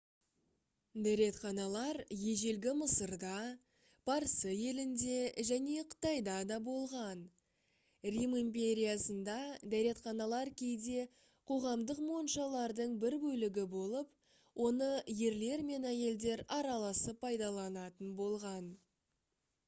[1.05, 1.97] дәретханалар
[2.29, 3.33] ежелгі мысырда
[4.09, 5.17] парсы елінде
[5.49, 7.21] және қытайда да болған
[8.17, 9.35] рим империясында
[9.75, 11.05] дәретханалар кейде
[11.53, 14.91] қоғамдық моншалардың бір бөлігі болып оны
[15.29, 18.73] ерлер мен әйелдер араласып пайдаланатын болған